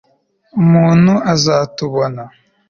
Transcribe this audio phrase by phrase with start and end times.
[0.61, 2.23] umuntu azatubona